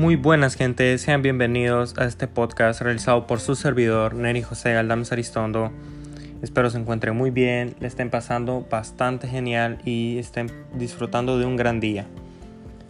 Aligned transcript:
Muy 0.00 0.16
buenas 0.16 0.54
gente, 0.54 0.96
sean 0.96 1.20
bienvenidos 1.20 1.98
a 1.98 2.06
este 2.06 2.26
podcast 2.26 2.80
realizado 2.80 3.26
por 3.26 3.38
su 3.38 3.54
servidor 3.54 4.14
Neri 4.14 4.40
José 4.40 4.72
Galdames 4.72 5.12
Aristondo. 5.12 5.72
Espero 6.40 6.70
se 6.70 6.78
encuentren 6.78 7.14
muy 7.14 7.30
bien, 7.30 7.76
le 7.80 7.86
estén 7.86 8.08
pasando 8.08 8.66
bastante 8.70 9.28
genial 9.28 9.76
y 9.84 10.16
estén 10.16 10.50
disfrutando 10.72 11.38
de 11.38 11.44
un 11.44 11.56
gran 11.56 11.80
día. 11.80 12.06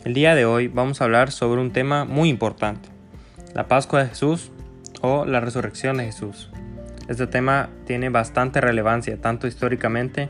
El 0.05 0.15
día 0.15 0.37
de 0.37 0.45
hoy 0.45 0.69
vamos 0.69 1.01
a 1.01 1.05
hablar 1.05 1.33
sobre 1.33 1.61
un 1.61 1.73
tema 1.73 2.05
muy 2.05 2.29
importante, 2.29 2.89
la 3.55 3.67
Pascua 3.67 4.05
de 4.05 4.11
Jesús 4.11 4.53
o 5.01 5.25
la 5.25 5.41
resurrección 5.41 5.97
de 5.97 6.05
Jesús. 6.05 6.49
Este 7.09 7.27
tema 7.27 7.71
tiene 7.87 8.09
bastante 8.09 8.61
relevancia, 8.61 9.21
tanto 9.21 9.49
históricamente 9.49 10.29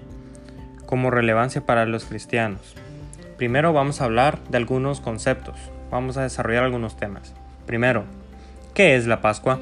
como 0.87 1.11
relevancia 1.11 1.61
para 1.67 1.85
los 1.85 2.07
cristianos. 2.07 2.75
Primero 3.37 3.75
vamos 3.75 4.01
a 4.01 4.05
hablar 4.05 4.39
de 4.49 4.57
algunos 4.57 5.03
conceptos, 5.03 5.58
vamos 5.90 6.17
a 6.17 6.22
desarrollar 6.22 6.64
algunos 6.64 6.96
temas. 6.96 7.35
Primero, 7.67 8.04
¿qué 8.75 8.96
es 8.96 9.07
la 9.07 9.21
Pascua? 9.21 9.61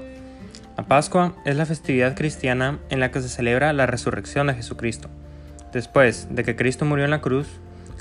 La 0.76 0.84
Pascua 0.84 1.34
es 1.44 1.56
la 1.56 1.66
festividad 1.66 2.14
cristiana 2.16 2.78
en 2.90 3.00
la 3.00 3.10
que 3.10 3.20
se 3.20 3.28
celebra 3.28 3.72
la 3.72 3.86
resurrección 3.86 4.46
de 4.46 4.54
Jesucristo. 4.54 5.08
Después 5.72 6.28
de 6.30 6.44
que 6.44 6.56
Cristo 6.56 6.84
murió 6.84 7.04
en 7.04 7.10
la 7.10 7.20
cruz, 7.20 7.48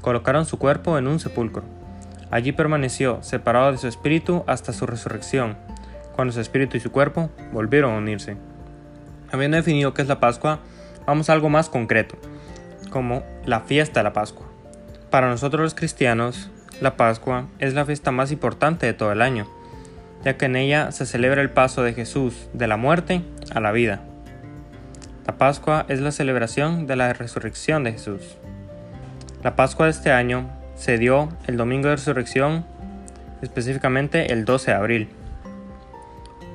colocaron 0.02 0.46
su 0.46 0.58
cuerpo 0.60 0.98
en 0.98 1.08
un 1.08 1.20
sepulcro. 1.20 1.64
Allí 2.30 2.52
permaneció 2.52 3.24
separado 3.24 3.72
de 3.72 3.78
su 3.78 3.88
espíritu 3.88 4.44
hasta 4.48 4.74
su 4.74 4.86
resurrección, 4.86 5.58
cuando 6.16 6.34
su 6.34 6.42
espíritu 6.42 6.78
y 6.78 6.80
su 6.80 6.92
cuerpo 6.92 7.30
volvieron 7.52 7.94
a 7.94 7.98
unirse. 7.98 8.38
Habiendo 9.32 9.58
definido 9.58 9.94
qué 9.94 10.02
es 10.02 10.08
la 10.08 10.20
Pascua, 10.20 10.60
vamos 11.06 11.30
a 11.30 11.34
algo 11.34 11.50
más 11.50 11.70
concreto, 11.70 12.18
como 12.90 13.24
la 13.46 13.62
fiesta 13.62 14.02
de 14.02 14.04
la 14.06 14.14
Pascua. 14.14 14.46
Para 15.10 15.30
nosotros 15.30 15.62
los 15.62 15.74
cristianos, 15.74 16.52
la 16.80 16.96
Pascua 16.96 17.48
es 17.58 17.74
la 17.74 17.86
fiesta 17.86 18.12
más 18.12 18.32
importante 18.32 18.86
de 18.86 18.94
todo 18.94 19.12
el 19.12 19.22
año, 19.24 19.48
ya 20.24 20.38
que 20.38 20.46
en 20.46 20.56
ella 20.56 20.92
se 20.92 21.06
celebra 21.06 21.42
el 21.42 21.50
paso 21.50 21.82
de 21.82 21.94
Jesús 21.94 22.50
de 22.54 22.68
la 22.68 22.78
muerte 22.78 23.24
a 23.54 23.60
la 23.60 23.72
vida. 23.72 24.02
La 25.26 25.38
Pascua 25.38 25.86
es 25.90 26.02
la 26.02 26.12
celebración 26.12 26.86
de 26.86 26.96
la 26.96 27.14
resurrección 27.14 27.84
de 27.84 27.94
Jesús. 27.94 28.38
La 29.44 29.56
Pascua 29.56 29.88
de 29.88 29.92
este 29.92 30.12
año 30.12 30.50
se 30.76 31.00
dio 31.00 31.30
el 31.48 31.58
domingo 31.58 31.90
de 31.90 31.96
resurrección, 31.96 32.66
específicamente 33.42 34.32
el 34.32 34.46
12 34.46 34.72
de 34.72 34.78
abril. 34.78 35.10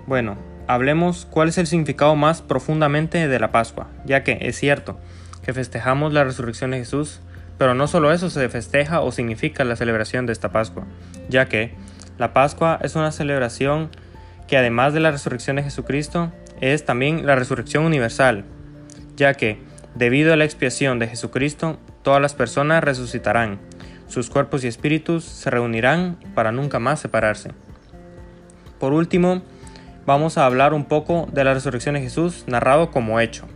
Bueno, 0.06 0.36
hablemos 0.69 1.27
cuál 1.28 1.48
es 1.48 1.58
el 1.58 1.66
significado 1.66 2.14
más 2.14 2.42
profundamente 2.42 3.27
de 3.27 3.38
la 3.41 3.50
Pascua, 3.50 3.88
ya 4.04 4.22
que 4.22 4.38
es 4.42 4.56
cierto 4.56 4.98
que 5.44 5.52
festejamos 5.52 6.12
la 6.12 6.22
resurrección 6.22 6.70
de 6.70 6.78
Jesús, 6.78 7.20
pero 7.58 7.75
no 7.75 7.86
solo 7.86 8.12
eso 8.12 8.31
se 8.31 8.48
festeja 8.48 9.00
o 9.00 9.12
significa 9.12 9.64
la 9.64 9.77
celebración 9.77 10.27
de 10.27 10.33
esta 10.33 10.53
Pascua, 10.53 10.86
ya 11.28 11.47
que 11.47 11.75
la 12.19 12.33
Pascua 12.33 12.78
es 12.83 12.94
una 12.94 13.12
celebración 13.12 13.91
que 14.47 14.56
además 14.56 14.92
de 14.94 15.00
la 15.00 15.11
resurrección 15.11 15.56
de 15.56 15.62
Jesucristo, 15.62 16.33
es 16.61 16.84
también 16.84 17.27
la 17.27 17.36
resurrección 17.36 17.84
universal, 17.84 18.44
ya 19.17 19.34
que, 19.34 19.59
debido 19.94 20.33
a 20.33 20.36
la 20.36 20.44
expiación 20.44 20.98
de 20.98 21.09
Jesucristo, 21.09 21.78
todas 22.03 22.20
las 22.20 22.34
personas 22.34 22.84
resucitarán, 22.84 23.59
sus 24.06 24.28
cuerpos 24.28 24.62
y 24.62 24.69
espíritus 24.69 25.25
se 25.25 25.50
reunirán 25.50 26.19
para 26.34 26.53
nunca 26.53 26.78
más 26.78 27.00
separarse. 27.00 27.53
Por 28.78 28.92
último, 28.92 29.42
vamos 30.05 30.37
a 30.37 30.44
hablar 30.44 30.75
un 30.75 30.84
poco 30.84 31.28
de 31.33 31.44
la 31.44 31.55
resurrección 31.55 31.94
de 31.94 32.03
Jesús 32.03 32.44
narrado 32.47 32.91
como 32.91 33.20
hecho. 33.20 33.47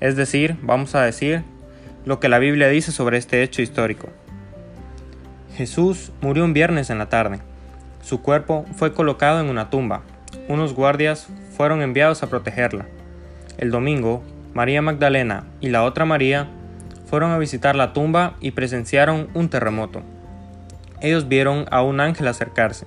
Es 0.00 0.14
decir, 0.14 0.56
vamos 0.62 0.94
a 0.94 1.02
decir 1.02 1.42
lo 2.06 2.20
que 2.20 2.28
la 2.28 2.38
Biblia 2.38 2.68
dice 2.68 2.92
sobre 2.92 3.18
este 3.18 3.42
hecho 3.42 3.60
histórico. 3.60 4.08
Jesús 5.56 6.12
murió 6.20 6.44
un 6.44 6.52
viernes 6.52 6.88
en 6.88 6.98
la 6.98 7.08
tarde. 7.08 7.40
Su 8.00 8.22
cuerpo 8.22 8.64
fue 8.76 8.94
colocado 8.94 9.40
en 9.40 9.50
una 9.50 9.70
tumba. 9.70 10.02
Unos 10.48 10.72
guardias 10.72 11.26
fueron 11.56 11.82
enviados 11.82 12.22
a 12.22 12.28
protegerla. 12.28 12.86
El 13.58 13.72
domingo, 13.72 14.22
María 14.54 14.82
Magdalena 14.82 15.44
y 15.60 15.68
la 15.68 15.82
otra 15.82 16.04
María 16.04 16.48
fueron 17.06 17.32
a 17.32 17.38
visitar 17.38 17.74
la 17.74 17.92
tumba 17.92 18.36
y 18.40 18.52
presenciaron 18.52 19.28
un 19.34 19.48
terremoto. 19.48 20.02
Ellos 21.00 21.26
vieron 21.26 21.66
a 21.72 21.82
un 21.82 22.00
ángel 22.00 22.28
acercarse 22.28 22.86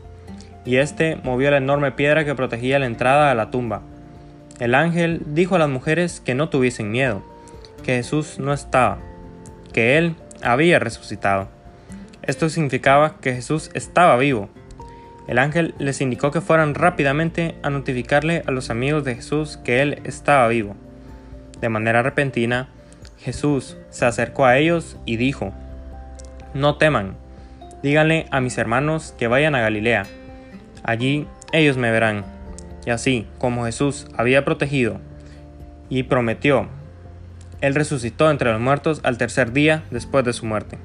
y 0.64 0.78
éste 0.78 1.18
movió 1.24 1.52
la 1.52 1.58
enorme 1.58 1.92
piedra 1.92 2.24
que 2.24 2.36
protegía 2.36 2.80
la 2.80 2.86
entrada 2.86 3.32
a 3.32 3.36
la 3.36 3.52
tumba. 3.52 3.82
El 4.60 4.76
ángel 4.76 5.24
dijo 5.26 5.56
a 5.56 5.60
las 5.60 5.70
mujeres 5.70 6.22
que 6.22 6.36
no 6.36 6.48
tuviesen 6.48 6.92
miedo, 6.92 7.22
que 7.84 7.96
Jesús 7.96 8.40
no 8.40 8.54
estaba, 8.54 9.00
que 9.74 9.98
Él 9.98 10.16
había 10.42 10.80
resucitado. 10.80 11.50
Esto 12.22 12.50
significaba 12.50 13.20
que 13.22 13.34
Jesús 13.34 13.72
estaba 13.74 14.18
vivo. 14.18 14.50
El 15.28 15.38
ángel 15.38 15.76
les 15.78 16.02
indicó 16.02 16.32
que 16.32 16.42
fueran 16.42 16.76
rápidamente 16.76 17.56
a 17.64 17.70
notificarle 17.70 18.44
a 18.46 18.52
los 18.52 18.70
amigos 18.70 19.04
de 19.04 19.16
Jesús 19.16 19.58
que 19.64 19.82
Él 19.82 20.02
estaba 20.04 20.48
vivo. 20.48 20.76
De 21.62 21.70
manera 21.70 22.02
repentina, 22.02 22.70
Jesús 23.20 23.78
se 23.90 24.06
acercó 24.06 24.46
a 24.46 24.58
ellos 24.58 24.98
y 25.06 25.18
dijo, 25.18 25.54
No 26.54 26.78
teman, 26.78 27.16
díganle 27.84 28.26
a 28.32 28.42
mis 28.42 28.58
hermanos 28.58 29.14
que 29.18 29.28
vayan 29.28 29.56
a 29.56 29.62
Galilea 29.62 30.06
Allí 30.84 31.28
ellos 31.52 31.78
me 31.78 31.92
verán. 31.92 32.24
Y 32.86 32.92
así 32.92 33.28
como 33.38 33.66
Jesús 33.66 34.08
había 34.18 34.46
protegido 34.46 35.00
y 35.90 36.04
prometió, 36.04 36.68
Él 37.62 37.76
resucitó 37.76 38.32
entre 38.32 38.52
los 38.52 38.62
muertos 38.62 39.02
al 39.04 39.18
tercer 39.18 39.52
día 39.52 39.84
después 39.92 40.24
de 40.24 40.34
su 40.34 40.46
muerte. 40.46 40.78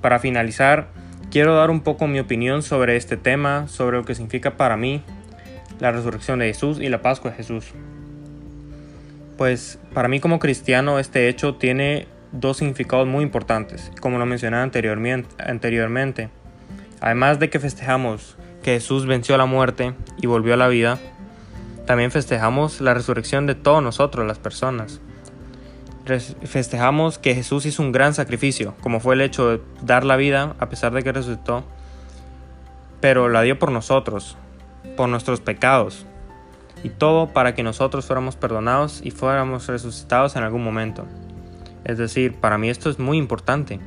Para 0.00 0.18
finalizar, 0.18 0.88
quiero 1.30 1.54
dar 1.54 1.70
un 1.70 1.80
poco 1.80 2.06
mi 2.06 2.18
opinión 2.18 2.62
sobre 2.62 2.96
este 2.96 3.16
tema, 3.16 3.68
sobre 3.68 3.96
lo 3.96 4.04
que 4.04 4.14
significa 4.14 4.56
para 4.56 4.76
mí 4.76 5.02
la 5.80 5.92
resurrección 5.92 6.40
de 6.40 6.46
Jesús 6.46 6.78
y 6.80 6.88
la 6.88 7.02
Pascua 7.02 7.30
de 7.30 7.36
Jesús. 7.36 7.66
Pues 9.36 9.78
para 9.92 10.08
mí 10.08 10.20
como 10.20 10.38
cristiano 10.38 10.98
este 10.98 11.28
hecho 11.28 11.56
tiene 11.56 12.06
dos 12.32 12.58
significados 12.58 13.06
muy 13.06 13.22
importantes, 13.22 13.90
como 14.00 14.18
lo 14.18 14.26
mencioné 14.26 14.58
anteriormente. 14.58 16.28
Además 17.00 17.38
de 17.38 17.50
que 17.50 17.60
festejamos 17.60 18.36
que 18.62 18.72
Jesús 18.74 19.06
venció 19.06 19.36
la 19.36 19.46
muerte 19.46 19.94
y 20.20 20.26
volvió 20.26 20.54
a 20.54 20.56
la 20.56 20.68
vida, 20.68 20.98
también 21.86 22.10
festejamos 22.10 22.80
la 22.80 22.94
resurrección 22.94 23.46
de 23.46 23.54
todos 23.54 23.82
nosotros, 23.82 24.26
las 24.26 24.38
personas. 24.38 25.00
Festejamos 26.04 27.18
que 27.18 27.34
Jesús 27.34 27.64
hizo 27.64 27.82
un 27.82 27.92
gran 27.92 28.12
sacrificio, 28.12 28.74
como 28.82 29.00
fue 29.00 29.14
el 29.14 29.22
hecho 29.22 29.48
de 29.48 29.60
dar 29.82 30.04
la 30.04 30.16
vida 30.16 30.54
a 30.58 30.68
pesar 30.68 30.92
de 30.92 31.02
que 31.02 31.12
resucitó, 31.12 31.64
pero 33.00 33.28
la 33.28 33.42
dio 33.42 33.58
por 33.58 33.72
nosotros, 33.72 34.36
por 34.96 35.08
nuestros 35.08 35.40
pecados, 35.40 36.06
y 36.82 36.90
todo 36.90 37.32
para 37.32 37.54
que 37.54 37.62
nosotros 37.62 38.04
fuéramos 38.04 38.36
perdonados 38.36 39.00
y 39.02 39.10
fuéramos 39.10 39.66
resucitados 39.66 40.36
en 40.36 40.42
algún 40.42 40.62
momento. 40.62 41.06
Es 41.84 41.98
decir, 41.98 42.34
para 42.34 42.58
mí 42.58 42.68
esto 42.68 42.90
es 42.90 42.98
muy 42.98 43.16
importante, 43.16 43.80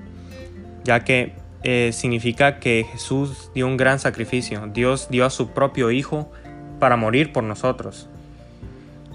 ya 0.83 1.03
que 1.03 1.35
eh, 1.63 1.91
significa 1.93 2.59
que 2.59 2.85
Jesús 2.91 3.51
dio 3.53 3.67
un 3.67 3.77
gran 3.77 3.99
sacrificio. 3.99 4.67
Dios 4.73 5.09
dio 5.09 5.25
a 5.25 5.29
su 5.29 5.49
propio 5.49 5.91
Hijo 5.91 6.31
para 6.79 6.95
morir 6.95 7.33
por 7.33 7.43
nosotros. 7.43 8.07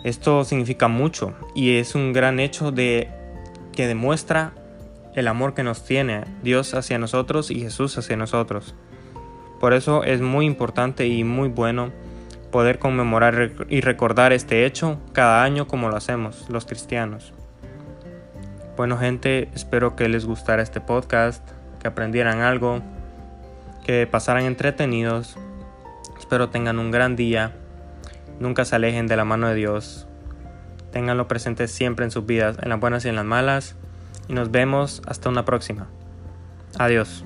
Esto 0.05 0.45
significa 0.45 0.89
mucho 0.89 1.35
y 1.55 1.77
es 1.77 1.95
un 1.95 2.13
gran 2.13 2.41
hecho 2.41 2.73
de 2.73 3.09
que 3.73 3.87
demuestra 3.87 4.53
el 5.15 5.29
amor 5.29 5.55
que 5.55 5.63
nos 5.63 5.85
tiene 5.85 6.25
Dios 6.43 6.75
hacia 6.75 6.99
nosotros 6.99 7.51
y 7.51 7.61
Jesús 7.61 7.97
hacia 7.99 8.17
nosotros. 8.17 8.75
Por 9.61 9.75
eso 9.75 10.03
es 10.03 10.21
muy 10.21 10.47
importante 10.47 11.07
y 11.07 11.23
muy 11.23 11.49
bueno 11.49 11.93
poder 12.51 12.79
conmemorar 12.79 13.53
y 13.69 13.81
recordar 13.81 14.33
este 14.33 14.67
hecho 14.67 14.99
cada 15.13 15.45
año 15.45 15.67
como 15.69 15.89
lo 15.89 15.97
hacemos 15.97 16.49
los 16.49 16.67
cristianos. 16.67 17.33
Bueno 18.77 18.99
gente, 18.99 19.49
espero 19.55 19.97
que 19.97 20.09
les 20.09 20.25
gustara 20.25 20.63
este 20.63 20.81
podcast 20.81 21.47
que 21.81 21.89
aprendieran 21.89 22.41
algo, 22.41 22.81
que 23.85 24.07
pasaran 24.07 24.45
entretenidos. 24.45 25.37
Espero 26.19 26.49
tengan 26.49 26.79
un 26.79 26.91
gran 26.91 27.17
día. 27.17 27.53
Nunca 28.43 28.65
se 28.65 28.75
alejen 28.75 29.07
de 29.07 29.15
la 29.17 29.25
mano 29.25 29.47
de 29.47 29.55
Dios. 29.55 30.09
Ténganlo 30.91 31.29
presente 31.29 31.69
siempre 31.69 32.05
en 32.05 32.11
sus 32.11 32.27
vidas, 32.27 32.57
en 32.61 32.71
las 32.71 32.81
buenas 32.81 33.05
y 33.05 33.09
en 33.09 33.15
las 33.15 33.25
malas. 33.25 33.77
Y 34.27 34.33
nos 34.33 34.51
vemos 34.51 35.01
hasta 35.07 35.29
una 35.29 35.45
próxima. 35.45 35.87
Adiós. 36.77 37.25